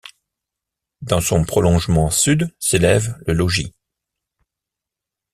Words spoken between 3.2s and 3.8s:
le logis.